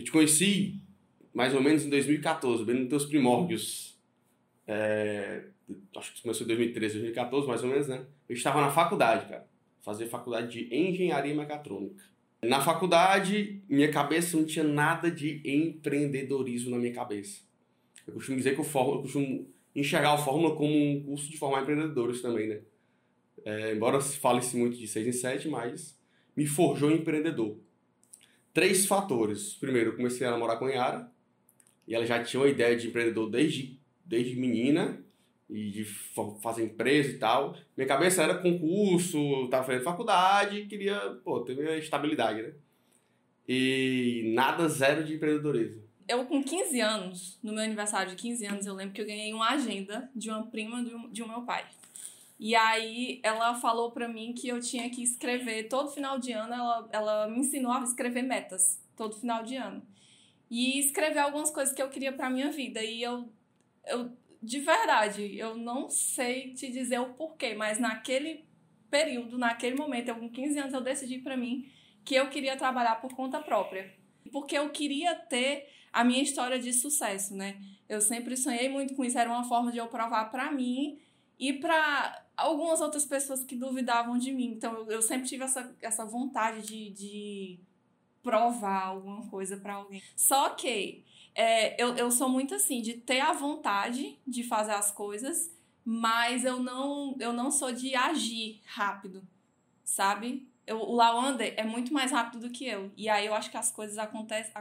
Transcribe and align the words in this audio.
Eu 0.00 0.04
te 0.04 0.12
conheci 0.12 0.80
mais 1.34 1.54
ou 1.54 1.62
menos 1.62 1.84
em 1.84 1.90
2014, 1.90 2.64
bem 2.64 2.74
nos 2.74 2.88
teus 2.88 3.04
primórdios. 3.04 4.00
É, 4.66 5.42
acho 5.94 6.14
que 6.14 6.22
começou 6.22 6.44
em 6.44 6.48
2013, 6.48 6.94
2014, 6.94 7.46
mais 7.46 7.62
ou 7.62 7.68
menos, 7.68 7.86
né? 7.86 8.06
Eu 8.26 8.34
estava 8.34 8.62
na 8.62 8.70
faculdade, 8.70 9.28
cara. 9.28 9.46
Fazer 9.82 10.06
faculdade 10.06 10.52
de 10.52 10.74
engenharia 10.74 11.34
mecatrônica. 11.34 12.02
Na 12.42 12.62
faculdade, 12.62 13.62
minha 13.68 13.90
cabeça 13.90 14.38
não 14.38 14.46
tinha 14.46 14.64
nada 14.64 15.10
de 15.10 15.42
empreendedorismo 15.44 16.70
na 16.70 16.78
minha 16.78 16.94
cabeça. 16.94 17.42
Eu 18.06 18.14
costumo 18.14 18.38
dizer 18.38 18.54
que 18.54 18.60
o 18.62 18.64
Fórmula, 18.64 18.96
eu 18.96 19.02
costumo 19.02 19.52
enxergar 19.76 20.14
o 20.14 20.24
Fórmula 20.24 20.56
como 20.56 20.74
um 20.74 21.02
curso 21.02 21.30
de 21.30 21.36
formar 21.36 21.60
empreendedores 21.60 22.22
também, 22.22 22.48
né? 22.48 22.60
É, 23.44 23.74
embora 23.74 24.00
se 24.00 24.16
fale-se 24.16 24.56
muito 24.56 24.78
de 24.78 24.88
6 24.88 25.08
em 25.08 25.12
7, 25.12 25.48
mas 25.48 26.00
me 26.34 26.46
forjou 26.46 26.90
empreendedor. 26.90 27.58
Três 28.52 28.86
fatores. 28.86 29.54
Primeiro, 29.54 29.96
comecei 29.96 30.26
a 30.26 30.30
namorar 30.30 30.58
com 30.58 30.66
a 30.66 30.70
Yara, 30.70 31.12
e 31.86 31.94
ela 31.94 32.06
já 32.06 32.22
tinha 32.22 32.40
uma 32.40 32.48
ideia 32.48 32.76
de 32.76 32.88
empreendedor 32.88 33.30
desde, 33.30 33.78
desde 34.04 34.36
menina, 34.36 35.04
e 35.48 35.70
de 35.70 35.84
fazer 36.40 36.64
empresa 36.64 37.10
e 37.10 37.18
tal. 37.18 37.56
Minha 37.76 37.88
cabeça 37.88 38.22
era 38.22 38.38
concurso, 38.38 39.48
tava 39.48 39.64
fazendo 39.64 39.82
faculdade, 39.82 40.66
queria, 40.66 40.96
pô, 41.24 41.40
ter 41.40 41.56
minha 41.56 41.76
estabilidade, 41.76 42.42
né? 42.42 42.52
E 43.48 44.32
nada 44.34 44.68
zero 44.68 45.02
de 45.02 45.14
empreendedorismo. 45.14 45.82
Eu, 46.06 46.24
com 46.24 46.42
15 46.42 46.80
anos, 46.80 47.38
no 47.42 47.52
meu 47.52 47.62
aniversário 47.62 48.10
de 48.10 48.16
15 48.16 48.46
anos, 48.46 48.66
eu 48.66 48.74
lembro 48.74 48.94
que 48.94 49.00
eu 49.00 49.06
ganhei 49.06 49.32
uma 49.32 49.50
agenda 49.50 50.08
de 50.14 50.30
uma 50.30 50.46
prima 50.46 50.84
de 51.10 51.22
um 51.22 51.28
meu 51.28 51.42
pai. 51.42 51.64
E 52.40 52.56
aí 52.56 53.20
ela 53.22 53.54
falou 53.54 53.90
para 53.92 54.08
mim 54.08 54.32
que 54.32 54.48
eu 54.48 54.58
tinha 54.60 54.88
que 54.88 55.02
escrever 55.02 55.68
todo 55.68 55.90
final 55.90 56.18
de 56.18 56.32
ano, 56.32 56.54
ela, 56.54 56.88
ela 56.90 57.28
me 57.28 57.40
ensinou 57.40 57.70
a 57.70 57.82
escrever 57.82 58.22
metas 58.22 58.82
todo 58.96 59.20
final 59.20 59.42
de 59.42 59.56
ano. 59.56 59.86
E 60.50 60.78
escrever 60.78 61.18
algumas 61.18 61.50
coisas 61.50 61.74
que 61.74 61.82
eu 61.82 61.90
queria 61.90 62.12
para 62.14 62.30
minha 62.30 62.50
vida. 62.50 62.82
E 62.82 63.02
eu, 63.02 63.30
eu 63.86 64.10
de 64.42 64.58
verdade, 64.58 65.38
eu 65.38 65.54
não 65.54 65.90
sei 65.90 66.54
te 66.54 66.70
dizer 66.70 66.98
o 66.98 67.12
porquê, 67.12 67.54
mas 67.54 67.78
naquele 67.78 68.46
período, 68.90 69.36
naquele 69.36 69.76
momento, 69.76 70.14
com 70.14 70.30
15 70.30 70.58
anos, 70.58 70.72
eu 70.72 70.80
decidi 70.80 71.18
para 71.18 71.36
mim 71.36 71.70
que 72.06 72.14
eu 72.14 72.30
queria 72.30 72.56
trabalhar 72.56 73.02
por 73.02 73.14
conta 73.14 73.38
própria. 73.38 73.94
Porque 74.32 74.56
eu 74.56 74.70
queria 74.70 75.14
ter 75.14 75.68
a 75.92 76.02
minha 76.02 76.22
história 76.22 76.58
de 76.58 76.72
sucesso, 76.72 77.36
né? 77.36 77.60
Eu 77.86 78.00
sempre 78.00 78.34
sonhei 78.34 78.70
muito 78.70 78.94
com 78.94 79.04
isso, 79.04 79.18
era 79.18 79.28
uma 79.28 79.44
forma 79.44 79.70
de 79.70 79.76
eu 79.76 79.88
provar 79.88 80.30
para 80.30 80.50
mim 80.50 80.98
e 81.38 81.54
para 81.54 82.26
algumas 82.40 82.80
outras 82.80 83.04
pessoas 83.04 83.44
que 83.44 83.54
duvidavam 83.54 84.18
de 84.18 84.32
mim. 84.32 84.52
Então 84.56 84.74
eu, 84.74 84.90
eu 84.90 85.02
sempre 85.02 85.28
tive 85.28 85.44
essa, 85.44 85.74
essa 85.80 86.04
vontade 86.04 86.62
de, 86.62 86.90
de 86.90 87.60
provar 88.22 88.84
alguma 88.86 89.26
coisa 89.28 89.56
para 89.56 89.74
alguém. 89.74 90.02
Só 90.16 90.50
que 90.50 91.04
é, 91.34 91.80
eu, 91.82 91.94
eu 91.96 92.10
sou 92.10 92.28
muito 92.28 92.54
assim, 92.54 92.82
de 92.82 92.94
ter 92.94 93.20
a 93.20 93.32
vontade 93.32 94.18
de 94.26 94.42
fazer 94.42 94.72
as 94.72 94.90
coisas, 94.90 95.54
mas 95.84 96.44
eu 96.44 96.60
não, 96.60 97.16
eu 97.18 97.32
não 97.32 97.50
sou 97.50 97.72
de 97.72 97.94
agir 97.94 98.60
rápido, 98.64 99.26
sabe? 99.84 100.48
Eu, 100.66 100.78
o 100.80 100.94
Lawander 100.94 101.54
é 101.56 101.64
muito 101.64 101.92
mais 101.92 102.10
rápido 102.10 102.40
do 102.40 102.50
que 102.50 102.66
eu. 102.66 102.92
E 102.96 103.08
aí 103.08 103.26
eu 103.26 103.34
acho 103.34 103.50
que 103.50 103.56
as 103.56 103.70
coisas 103.70 103.98
acontecem. 103.98 104.52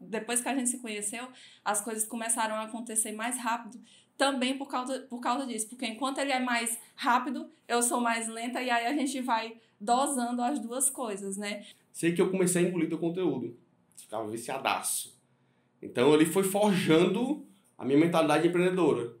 Depois 0.00 0.40
que 0.40 0.48
a 0.48 0.54
gente 0.54 0.68
se 0.68 0.78
conheceu, 0.78 1.28
as 1.64 1.80
coisas 1.80 2.06
começaram 2.06 2.54
a 2.54 2.62
acontecer 2.62 3.12
mais 3.12 3.36
rápido 3.38 3.80
também 4.18 4.58
por 4.58 4.66
causa, 4.66 4.98
por 5.08 5.20
causa 5.20 5.46
disso. 5.46 5.68
Porque 5.68 5.86
enquanto 5.86 6.18
ele 6.18 6.32
é 6.32 6.40
mais 6.40 6.76
rápido, 6.96 7.48
eu 7.68 7.80
sou 7.80 8.00
mais 8.00 8.28
lenta, 8.28 8.60
e 8.60 8.68
aí 8.68 8.86
a 8.86 8.92
gente 8.92 9.22
vai 9.22 9.56
dosando 9.80 10.42
as 10.42 10.58
duas 10.58 10.90
coisas, 10.90 11.36
né? 11.36 11.64
Sei 11.92 12.12
que 12.12 12.20
eu 12.20 12.30
comecei 12.30 12.64
a 12.64 12.68
engolir 12.68 12.88
teu 12.88 12.98
conteúdo. 12.98 13.56
Ficava 13.96 14.28
viciadaço. 14.28 15.16
Então 15.80 16.12
ele 16.12 16.26
foi 16.26 16.42
forjando 16.42 17.46
a 17.76 17.84
minha 17.84 17.98
mentalidade 17.98 18.48
empreendedora, 18.48 19.14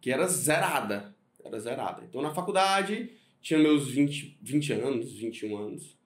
que 0.00 0.10
era 0.10 0.26
zerada. 0.26 1.14
Era 1.44 1.58
zerada. 1.60 2.04
Então 2.04 2.20
na 2.20 2.34
faculdade, 2.34 3.12
tinha 3.40 3.60
meus 3.60 3.88
20, 3.88 4.38
20 4.42 4.72
anos, 4.72 5.12
21 5.12 5.56
anos. 5.56 5.96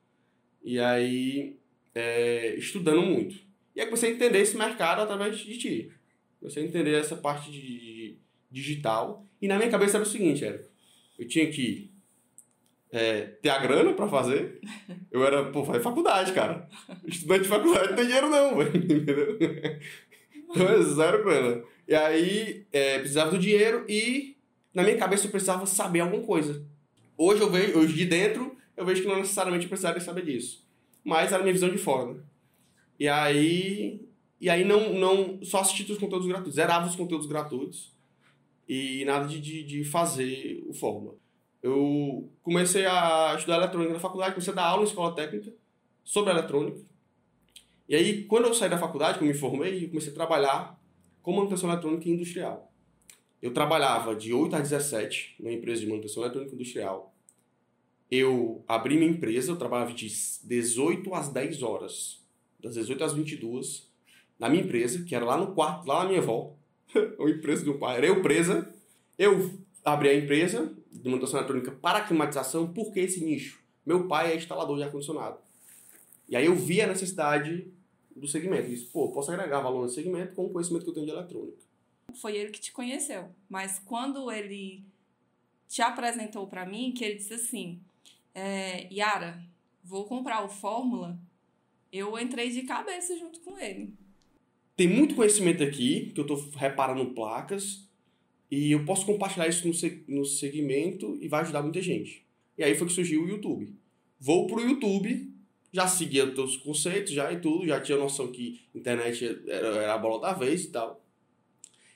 E 0.63 0.79
aí, 0.79 1.59
é, 1.95 2.55
estudando 2.57 3.03
muito. 3.03 3.37
E 3.75 3.81
aí 3.81 3.87
comecei 3.87 4.11
a 4.11 4.15
entender 4.15 4.41
esse 4.41 4.57
mercado 4.57 5.01
através 5.01 5.39
de 5.39 5.57
ti. 5.57 5.93
Comecei 6.39 6.63
a 6.63 6.67
entender 6.67 6.95
essa 6.95 7.17
parte 7.17 7.51
de 7.51 8.19
digital. 8.51 9.27
E 9.41 9.49
na 9.49 9.57
minha 9.57 9.71
cabeça 9.71 9.97
era 9.97 10.05
o 10.05 10.09
seguinte, 10.09 10.45
eu 11.19 11.27
tinha 11.27 11.51
que 11.51 11.91
é, 12.91 13.23
ter 13.43 13.51
a 13.51 13.59
grana 13.59 13.93
para 13.93 14.09
fazer. 14.09 14.61
Eu 15.11 15.25
era, 15.25 15.45
pô, 15.51 15.65
fazer 15.65 15.81
faculdade, 15.81 16.33
cara. 16.33 16.69
Estudante 17.07 17.43
de 17.43 17.49
faculdade 17.49 17.89
não 17.89 17.97
tem 17.97 18.07
dinheiro 18.07 18.31
não, 18.31 18.63
entendeu? 18.63 19.39
Então 20.35 20.69
é 20.69 20.83
zero 20.83 21.25
grana. 21.25 21.63
E 21.89 21.95
aí, 21.95 22.67
é, 22.73 22.99
precisava 22.99 23.31
do 23.31 23.39
dinheiro 23.39 23.85
e 23.89 24.37
na 24.73 24.83
minha 24.83 24.97
cabeça 24.97 25.27
eu 25.27 25.31
precisava 25.31 25.67
saber 25.67 26.01
alguma 26.01 26.23
coisa. 26.23 26.65
Hoje 27.17 27.41
eu 27.41 27.51
vejo, 27.51 27.79
hoje 27.79 27.95
de 27.95 28.05
dentro, 28.05 28.57
eu 28.77 28.85
vejo 28.85 29.03
que 29.03 29.09
não 29.09 29.17
necessariamente 29.17 29.65
eu 29.65 29.69
precisaria 29.69 30.01
saber 30.01 30.25
disso. 30.25 30.65
Mas 31.03 31.33
era 31.33 31.43
minha 31.43 31.53
visão 31.53 31.71
de 31.71 31.79
fora? 31.79 32.17
E 32.99 33.09
aí, 33.09 34.01
e 34.41 34.51
aí 34.51 34.65
não, 34.65 34.93
não 34.93 35.39
só 35.43 35.61
assistir 35.61 35.91
os 35.91 35.99
conteúdos 35.99 36.27
gratuitos, 36.27 36.55
zerava 36.55 36.89
os 36.89 36.97
conteúdos 36.97 37.27
gratuitos 37.27 37.96
e 38.69 39.05
nada 39.05 39.27
de, 39.27 39.41
de, 39.41 39.63
de 39.63 39.85
fazer 39.85 40.63
o 40.67 40.73
Fórmula. 40.73 41.15
Eu 41.63 42.31
comecei 42.43 42.85
a 42.87 43.35
estudar 43.37 43.57
eletrônica 43.57 43.93
na 43.93 44.01
faculdade, 44.01 44.35
comecei 44.35 44.53
a 44.53 44.57
dar 44.57 44.67
aula 44.67 44.83
em 44.83 44.87
escola 44.87 45.15
técnica 45.15 45.53
sobre 46.05 46.31
eletrônica. 46.31 46.81
E 47.89 47.95
aí, 47.95 48.25
quando 48.25 48.47
eu 48.47 48.55
saí 48.55 48.69
da 48.69 48.79
faculdade, 48.79 49.19
que 49.19 49.25
eu 49.25 49.29
me 49.29 49.35
formei, 49.35 49.85
eu 49.85 49.89
comecei 49.89 50.11
a 50.13 50.15
trabalhar 50.15 50.81
com 51.23 51.33
manutenção 51.33 51.71
eletrônica 51.71 52.09
industrial. 52.09 52.73
Eu 53.41 53.53
trabalhava 53.53 54.15
de 54.15 54.33
8 54.33 54.57
às 54.57 54.71
17 54.71 55.37
numa 55.39 55.53
empresa 55.53 55.81
de 55.81 55.87
manutenção 55.87 56.23
eletrônica 56.23 56.55
industrial. 56.55 57.15
Eu 58.11 58.65
abri 58.67 58.97
minha 58.97 59.11
empresa, 59.11 59.51
eu 59.51 59.57
trabalhava 59.57 59.93
de 59.93 60.07
18 60.07 61.15
às 61.15 61.29
10 61.29 61.63
horas, 61.63 62.25
das 62.61 62.75
18 62.75 63.05
às 63.05 63.13
22, 63.13 63.91
na 64.39 64.49
minha 64.49 64.63
empresa, 64.63 65.05
que 65.05 65.15
era 65.15 65.25
lá 65.25 65.37
no 65.37 65.55
quarto, 65.55 65.87
lá 65.87 66.03
na 66.03 66.09
minha 66.11 66.21
avó, 66.21 66.57
uma 67.19 67.31
empresa 67.31 67.65
do 67.65 67.79
pai. 67.79 67.99
Era 67.99 68.07
eu 68.07 68.23
presa. 68.23 68.73
Eu 69.19 69.59
abri 69.85 70.09
a 70.09 70.15
empresa 70.15 70.75
de 70.93 71.09
manutenção 71.09 71.39
eletrônica 71.39 71.71
para 71.73 72.03
climatização, 72.03 72.73
porque 72.73 73.01
esse 73.01 73.25
nicho? 73.25 73.61
Meu 73.85 74.09
pai 74.09 74.33
é 74.33 74.37
instalador 74.37 74.77
de 74.77 74.83
ar-condicionado. 74.83 75.39
E 76.29 76.35
aí 76.37 76.47
eu 76.47 76.57
vi 76.57 76.81
a 76.81 76.87
necessidade 76.87 77.71
do 78.15 78.27
segmento. 78.27 78.69
Disse, 78.69 78.87
pô, 78.87 79.13
posso 79.13 79.31
agregar 79.31 79.61
valor 79.61 79.83
no 79.83 79.89
segmento 79.89 80.35
com 80.35 80.47
o 80.47 80.51
conhecimento 80.51 80.85
que 80.85 80.91
eu 80.91 80.95
tenho 80.95 81.07
de 81.07 81.13
eletrônica. 81.13 81.59
Foi 82.15 82.35
ele 82.37 82.51
que 82.51 82.61
te 82.61 82.73
conheceu. 82.73 83.31
Mas 83.49 83.79
quando 83.79 84.31
ele 84.31 84.85
te 85.69 85.83
apresentou 85.83 86.47
para 86.47 86.67
mim, 86.67 86.93
que 86.93 87.05
ele 87.05 87.17
disse 87.17 87.35
assim, 87.35 87.81
é, 88.35 88.93
Yara, 88.93 89.41
vou 89.85 90.05
comprar 90.05 90.45
o 90.45 90.49
Fórmula, 90.49 91.19
eu 91.93 92.19
entrei 92.19 92.51
de 92.51 92.63
cabeça 92.63 93.17
junto 93.17 93.41
com 93.41 93.59
ele. 93.59 93.95
Tem 94.77 94.87
muito 94.87 95.15
conhecimento 95.15 95.63
aqui, 95.63 96.13
que 96.15 96.21
eu 96.21 96.23
estou 96.23 96.51
reparando 96.55 97.15
placas, 97.15 97.89
e 98.51 98.73
eu 98.73 98.85
posso 98.85 99.07
compartilhar 99.07 99.49
isso 99.49 99.67
no, 99.67 100.19
no 100.19 100.25
segmento 100.25 101.19
e 101.21 101.29
vai 101.29 101.41
ajudar 101.41 101.63
muita 101.63 101.81
gente. 101.81 102.27
E 102.59 102.63
aí 102.63 102.75
foi 102.75 102.87
que 102.87 102.93
surgiu 102.93 103.25
o 103.25 103.29
YouTube. 103.29 103.75
Vou 104.21 104.47
pro 104.47 104.61
YouTube, 104.61 105.33
já 105.73 105.89
seguia 105.89 106.27
todos 106.31 106.57
os 106.57 106.63
conceitos, 106.63 107.13
já 107.13 107.33
e 107.33 107.41
tudo, 107.41 107.67
já 107.67 107.81
tinha 107.81 107.99
noção 107.99 108.31
que 108.31 108.61
internet 108.75 109.25
era, 109.47 109.67
era 109.69 109.95
a 109.95 109.99
bola 109.99 110.21
da 110.21 110.33
vez 110.33 110.65
e 110.65 110.71
tal. 110.71 111.03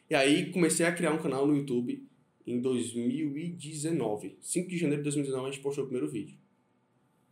E 0.08 0.14
aí 0.14 0.50
comecei 0.50 0.84
a 0.84 0.92
criar 0.92 1.12
um 1.12 1.18
canal 1.18 1.46
no 1.46 1.56
YouTube 1.56 2.04
em 2.46 2.60
2019. 2.60 4.36
5 4.40 4.68
de 4.68 4.76
janeiro 4.76 5.02
de 5.02 5.04
2019 5.04 5.48
a 5.48 5.52
gente 5.52 5.62
postou 5.62 5.84
o 5.84 5.86
primeiro 5.86 6.10
vídeo. 6.10 6.36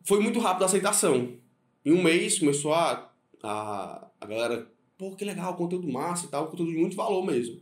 Foi 0.04 0.20
muito 0.20 0.38
rápido 0.38 0.62
a 0.62 0.66
aceitação. 0.66 1.36
Em 1.84 1.92
um 1.92 2.02
mês 2.02 2.38
começou 2.38 2.72
a, 2.72 3.12
a, 3.42 4.10
a 4.20 4.26
galera 4.26 4.70
pô, 4.98 5.14
que 5.14 5.24
legal, 5.24 5.56
conteúdo 5.56 5.88
massa 5.88 6.26
e 6.26 6.28
tal, 6.28 6.48
conteúdo 6.48 6.72
de 6.72 6.78
muito 6.78 6.96
valor 6.96 7.24
mesmo. 7.24 7.60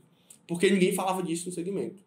Porque 0.49 0.71
ninguém 0.71 0.93
falava 0.95 1.23
disso 1.23 1.47
no 1.47 1.55
segmento. 1.55 2.03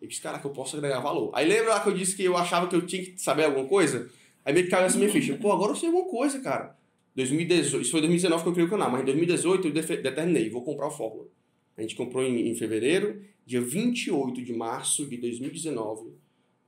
Eu 0.00 0.08
disse, 0.08 0.20
caraca, 0.20 0.46
eu 0.46 0.52
posso 0.52 0.76
agregar 0.76 1.00
valor. 1.00 1.30
Aí 1.34 1.46
lembra 1.46 1.70
lá 1.70 1.80
que 1.80 1.88
eu 1.88 1.94
disse 1.94 2.16
que 2.16 2.24
eu 2.24 2.36
achava 2.36 2.66
que 2.66 2.74
eu 2.74 2.84
tinha 2.84 3.04
que 3.04 3.20
saber 3.20 3.44
alguma 3.44 3.66
coisa? 3.66 4.10
Aí 4.44 4.52
meio 4.52 4.64
que 4.64 4.70
caiu 4.70 4.86
essa 4.86 4.98
minha 4.98 5.10
ficha. 5.10 5.36
Pô, 5.36 5.52
agora 5.52 5.72
eu 5.72 5.76
sei 5.76 5.88
alguma 5.88 6.08
coisa, 6.10 6.40
cara. 6.40 6.76
2018, 7.14 7.82
isso 7.82 7.90
foi 7.90 8.00
2019 8.00 8.42
que 8.42 8.48
eu 8.48 8.52
criei 8.52 8.66
o 8.66 8.70
canal, 8.70 8.90
mas 8.90 9.02
em 9.02 9.04
2018 9.04 9.68
eu 9.68 9.72
determinei, 9.72 10.48
vou 10.48 10.62
comprar 10.62 10.88
o 10.88 10.90
Fórmula. 10.90 11.28
A 11.76 11.82
gente 11.82 11.94
comprou 11.94 12.24
em, 12.24 12.48
em 12.48 12.54
fevereiro, 12.54 13.22
dia 13.44 13.60
28 13.60 14.42
de 14.42 14.52
março 14.52 15.06
de 15.06 15.16
2019, 15.16 16.12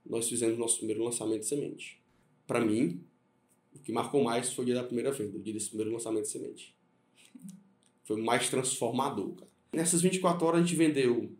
nós 0.05 0.27
fizemos 0.27 0.57
nosso 0.57 0.77
primeiro 0.77 1.03
lançamento 1.03 1.39
de 1.39 1.47
semente. 1.47 2.01
Para 2.45 2.59
mim, 2.59 3.01
o 3.73 3.79
que 3.79 3.91
marcou 3.91 4.23
mais 4.23 4.51
foi 4.51 4.63
o 4.63 4.65
dia 4.65 4.75
da 4.75 4.83
primeira 4.83 5.11
venda, 5.11 5.37
o 5.37 5.41
dia 5.41 5.53
desse 5.53 5.69
primeiro 5.69 5.91
lançamento 5.91 6.23
de 6.23 6.29
semente. 6.29 6.75
Foi 8.03 8.21
mais 8.21 8.49
transformador, 8.49 9.33
cara. 9.35 9.51
Nessas 9.73 10.01
24 10.01 10.45
horas 10.45 10.61
a 10.61 10.63
gente 10.63 10.75
vendeu 10.75 11.33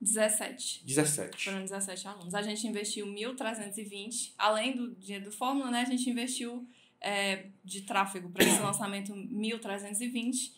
17. 0.00 0.82
17. 0.84 1.44
Foram 1.44 1.62
17 1.62 2.08
alunos. 2.08 2.34
A 2.34 2.42
gente 2.42 2.66
investiu 2.66 3.06
1.320, 3.06 4.32
além 4.36 4.76
do 4.76 4.92
dinheiro 4.96 5.26
do 5.26 5.32
Fórmula, 5.32 5.70
né? 5.70 5.80
A 5.80 5.84
gente 5.84 6.10
investiu 6.10 6.66
é, 7.00 7.46
de 7.64 7.82
tráfego 7.82 8.28
para 8.30 8.44
esse 8.44 8.60
lançamento 8.60 9.12
1.320 9.12 10.50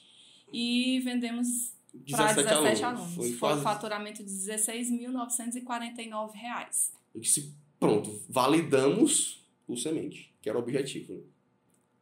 e 0.52 1.00
vendemos 1.00 1.74
para 2.10 2.32
17, 2.32 2.48
17 2.48 2.82
alunos. 2.82 2.82
alunos. 2.82 3.14
Foi, 3.14 3.28
Foi 3.30 3.38
quase... 3.38 3.60
um 3.60 3.62
faturamento 3.62 4.24
de 4.24 4.30
R$ 4.30 4.56
16.949. 4.56 6.90
Eu 7.14 7.20
disse, 7.20 7.54
pronto, 7.78 8.20
validamos 8.28 9.46
o 9.66 9.76
semente, 9.76 10.34
que 10.40 10.48
era 10.48 10.58
o 10.58 10.62
objetivo. 10.62 11.14
Né? 11.14 11.20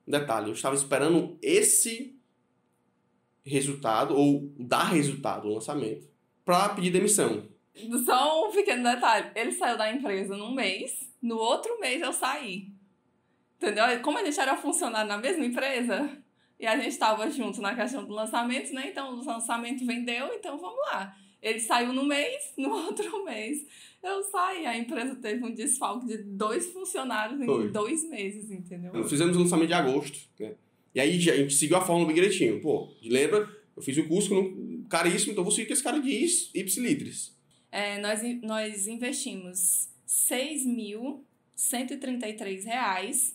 Detalhe, 0.06 0.48
eu 0.48 0.54
estava 0.54 0.75
esperando 0.75 1.38
esse 1.40 2.19
resultado, 3.44 4.17
ou 4.17 4.52
dar 4.58 4.85
resultado 4.85 5.46
no 5.46 5.55
lançamento, 5.55 6.08
para 6.44 6.70
pedir 6.70 6.91
demissão. 6.91 7.46
Só 8.05 8.49
um 8.49 8.52
pequeno 8.52 8.82
detalhe. 8.82 9.31
Ele 9.35 9.52
saiu 9.52 9.76
da 9.76 9.93
empresa 9.93 10.37
num 10.37 10.55
mês, 10.55 10.93
no 11.20 11.37
outro 11.37 11.79
mês 11.81 12.00
eu 12.00 12.12
saí. 12.12 12.69
Entendeu? 13.56 13.85
Como 14.02 14.19
a 14.19 14.25
gente 14.25 14.38
era 14.38 14.56
funcionário 14.56 15.08
na 15.08 15.19
mesma 15.19 15.44
empresa, 15.44 16.11
e 16.58 16.67
a 16.67 16.76
gente 16.76 16.88
estava 16.88 17.31
junto 17.31 17.61
na 17.61 17.75
questão 17.75 18.05
do 18.05 18.12
lançamento, 18.12 18.73
né? 18.73 18.88
Então 18.88 19.14
o 19.14 19.25
lançamento 19.25 19.85
vendeu, 19.85 20.32
então 20.35 20.56
vamos 20.58 20.79
lá. 20.87 21.14
Ele 21.43 21.61
saiu 21.61 21.93
no 21.93 22.05
mês, 22.05 22.52
no 22.56 22.70
outro 22.70 23.25
mês 23.25 23.67
eu 24.02 24.23
saí. 24.23 24.64
A 24.67 24.76
empresa 24.76 25.14
teve 25.17 25.44
um 25.44 25.52
desfalque 25.52 26.06
de 26.06 26.19
dois 26.19 26.73
funcionários 26.73 27.41
em 27.41 27.46
Foi. 27.46 27.69
dois 27.70 28.08
meses, 28.08 28.50
entendeu? 28.50 28.93
Nós 28.93 29.11
fizemos 29.11 29.37
o 29.37 29.41
lançamento 29.41 29.69
de 29.69 29.75
agosto, 29.75 30.19
né? 30.38 30.55
E 30.94 31.00
aí 31.00 31.17
a 31.31 31.37
gente 31.37 31.55
seguiu 31.55 31.76
a 31.76 31.81
fórmula 31.81 32.06
bem 32.06 32.14
direitinho. 32.14 32.61
Pô, 32.61 32.94
lembra? 33.02 33.50
Eu 33.76 33.82
fiz 33.82 33.99
o 33.99 34.06
curso 34.06 34.32
caríssimo, 34.88 35.32
então 35.32 35.43
vou 35.43 35.52
seguir 35.52 35.67
com 35.67 35.73
esse 35.73 35.82
cara 35.82 36.00
de 36.00 36.25
ipsilitris. 36.55 37.35
É, 37.73 38.00
nós, 38.00 38.23
nós 38.41 38.87
investimos 38.87 39.88
R$ 40.31 40.37
6.133 41.58 43.35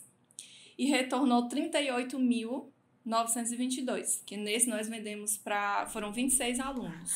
e 0.77 0.85
retornou 0.85 1.49
38.922, 1.49 4.21
que 4.25 4.37
nesse 4.37 4.69
nós 4.69 4.87
vendemos 4.87 5.35
para 5.35 5.85
foram 5.87 6.13
26 6.13 6.61
alunos. 6.61 7.13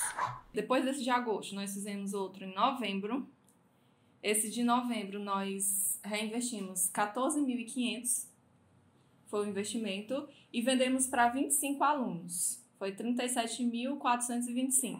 Depois 0.53 0.83
desse 0.83 1.01
de 1.01 1.09
agosto, 1.09 1.55
nós 1.55 1.73
fizemos 1.73 2.13
outro 2.13 2.43
em 2.43 2.53
novembro. 2.53 3.25
Esse 4.21 4.49
de 4.49 4.63
novembro 4.63 5.17
nós 5.19 5.97
reinvestimos 6.03 6.91
14.500 6.93 8.32
foi 9.33 9.47
o 9.47 9.49
investimento 9.49 10.29
e 10.53 10.61
vendemos 10.61 11.07
para 11.07 11.27
25 11.27 11.83
alunos. 11.83 12.61
Foi 12.77 12.91
37.425. 12.91 14.99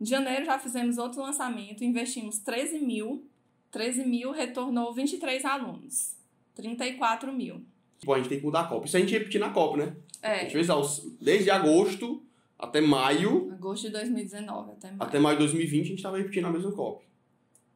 Em 0.00 0.06
janeiro 0.06 0.46
já 0.46 0.58
fizemos 0.58 0.96
outro 0.96 1.20
lançamento, 1.20 1.84
investimos 1.84 2.38
13 2.38 2.78
mil, 2.78 3.28
13 3.70 4.06
mil 4.06 4.30
retornou 4.30 4.94
23 4.94 5.44
alunos, 5.44 6.16
34 6.54 7.30
mil. 7.30 7.60
Bom, 8.02 8.14
a 8.14 8.16
gente 8.16 8.30
tem 8.30 8.38
que 8.38 8.46
mudar 8.46 8.60
a 8.60 8.66
Copa. 8.66 8.86
Isso 8.86 8.96
a 8.96 9.00
gente 9.00 9.12
repetir 9.12 9.38
na 9.38 9.50
Copa, 9.50 9.76
né? 9.76 9.94
É. 10.22 10.32
A 10.32 10.48
gente 10.48 10.52
fez 10.52 10.68
desde 11.20 11.50
agosto 11.50 12.24
até 12.58 12.80
maio. 12.80 13.52
Agosto 13.52 13.82
de 13.82 13.90
2019 13.90 14.72
até 14.72 14.90
maio. 14.90 15.02
Até 15.02 15.18
maio 15.18 15.36
de 15.36 15.44
2020 15.44 15.82
a 15.82 15.88
gente 15.88 15.98
estava 15.98 16.16
repetindo 16.16 16.46
a 16.46 16.50
mesma 16.50 16.72
Copa. 16.72 17.04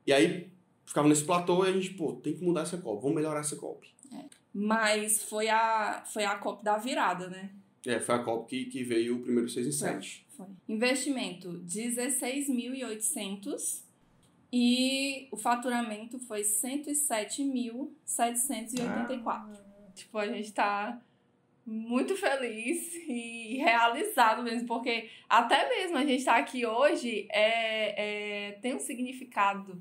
E 0.06 0.14
aí 0.14 0.50
ficava 0.87 1.06
nesse 1.06 1.25
platô 1.25 1.62
e 1.67 1.69
a 1.69 1.73
gente, 1.73 1.91
pô, 1.91 2.14
tem 2.14 2.32
que 2.32 2.43
mudar 2.43 2.62
essa 2.62 2.79
Copa, 2.79 3.02
vamos 3.02 3.17
melhorar 3.17 3.41
essa 3.41 3.56
Copa. 3.56 3.85
É. 4.14 4.40
Mas 4.52 5.23
foi 5.23 5.49
a, 5.49 6.02
foi 6.06 6.25
a 6.25 6.37
Copa 6.37 6.62
da 6.62 6.76
virada, 6.76 7.29
né? 7.29 7.50
É, 7.87 7.99
foi 8.00 8.14
a 8.14 8.19
Copa 8.19 8.47
que, 8.49 8.67
que 8.67 8.82
veio 8.82 9.17
o 9.17 9.23
primeiro 9.23 9.49
6 9.49 9.67
em 9.67 9.73
7. 9.73 10.26
Foi. 10.37 10.47
Investimento 10.69 11.62
16.800 11.67 13.88
e 14.52 15.29
o 15.31 15.37
faturamento 15.37 16.19
foi 16.19 16.41
107.784. 16.43 19.23
Ah. 19.29 19.47
Tipo, 19.94 20.19
a 20.19 20.26
gente 20.26 20.52
tá 20.52 21.00
muito 21.64 22.17
feliz 22.17 22.93
e 23.06 23.58
realizado 23.58 24.43
mesmo, 24.43 24.67
porque 24.67 25.08
até 25.29 25.69
mesmo 25.69 25.97
a 25.97 26.05
gente 26.05 26.25
tá 26.25 26.35
aqui 26.37 26.67
hoje 26.67 27.29
é, 27.31 28.49
é, 28.49 28.52
tem 28.52 28.75
um 28.75 28.81
significado 28.81 29.81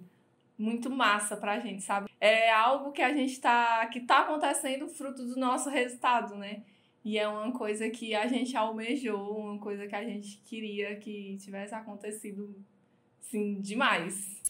muito 0.57 0.89
massa 0.89 1.36
pra 1.36 1.60
gente, 1.60 1.81
sabe? 1.81 2.09
É 2.19 2.51
algo 2.51 2.92
que 2.92 3.01
a 3.01 3.13
gente 3.13 3.39
tá 3.39 3.86
que 3.88 4.01
tá 4.01 4.21
acontecendo 4.21 4.88
fruto 4.88 5.25
do 5.25 5.39
nosso 5.39 5.69
resultado, 5.69 6.36
né? 6.36 6.63
E 7.04 7.18
é 7.18 7.27
uma 7.27 7.51
coisa 7.54 7.89
que 7.89 8.13
a 8.13 8.27
gente 8.27 8.56
almejou, 8.57 9.38
uma 9.38 9.57
coisa 9.57 9.88
que 9.88 9.95
a 9.95 10.04
gente 10.04 10.38
queria 10.45 10.95
que 10.98 11.38
tivesse 11.38 11.74
acontecido, 11.74 12.54
assim, 13.21 13.62
demais. 13.62 14.42